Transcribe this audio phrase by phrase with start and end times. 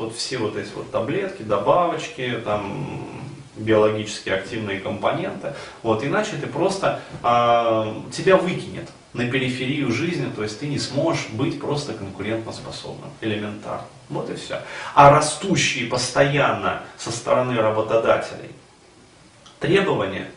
[0.00, 3.06] вот все вот эти вот таблетки, добавочки, там
[3.56, 5.54] биологически активные компоненты.
[5.82, 11.28] Вот, иначе ты просто э, тебя выкинет на периферию жизни, то есть ты не сможешь
[11.30, 13.84] быть просто конкурентоспособным, элементарно.
[14.08, 14.62] Вот и все.
[14.94, 18.50] А растущие постоянно со стороны работодателей
[19.58, 20.30] требования,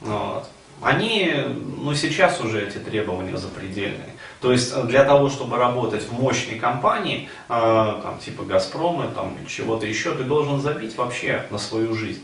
[0.00, 0.48] вот,
[0.82, 1.32] они,
[1.78, 4.14] ну сейчас уже эти требования запредельные.
[4.40, 9.86] То есть для того, чтобы работать в мощной компании, э, там, типа Газпрома, там, чего-то
[9.86, 12.22] еще, ты должен забить вообще на свою жизнь.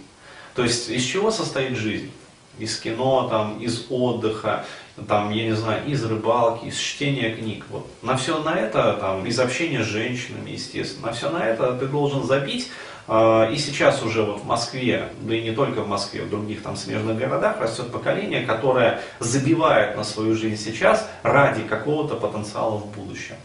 [0.55, 2.11] То есть из чего состоит жизнь?
[2.59, 4.65] Из кино, там, из отдыха,
[5.07, 7.65] там, я не знаю, из рыбалки, из чтения книг.
[7.71, 7.87] Вот.
[8.03, 11.87] На все на это, там, из общения с женщинами, естественно, на все на это ты
[11.87, 12.69] должен забить,
[13.11, 16.63] а, и сейчас уже вот в Москве, да и не только в Москве, в других
[16.63, 22.87] там смежных городах растет поколение, которое забивает на свою жизнь сейчас ради какого-то потенциала в
[22.95, 23.37] будущем.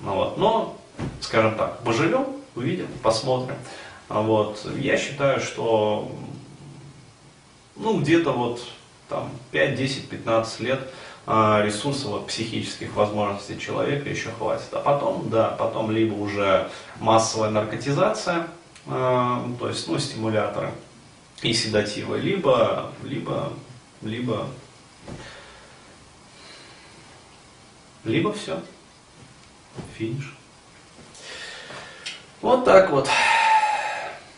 [0.00, 0.38] Ну, вот.
[0.38, 0.76] Но,
[1.20, 3.56] скажем так, поживем, увидим, посмотрим.
[4.08, 4.66] Вот.
[4.78, 6.10] Я считаю, что
[7.76, 8.66] ну, где-то вот
[9.08, 10.90] там 5, 10, 15 лет
[11.26, 14.68] а, ресурсов вот, психических возможностей человека еще хватит.
[14.72, 18.48] А потом, да, потом либо уже массовая наркотизация,
[18.86, 20.70] а, то есть ну, стимуляторы
[21.42, 23.52] и седативы, либо, либо,
[24.02, 24.46] либо,
[28.04, 28.60] либо все,
[29.96, 30.36] финиш.
[32.40, 33.08] Вот так вот.